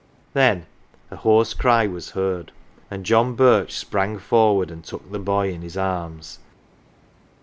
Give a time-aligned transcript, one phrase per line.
[0.33, 0.65] Then
[1.11, 2.51] a hoarse cry was heard,
[2.89, 6.39] and John Birch sprang forward and took the boy in his arms.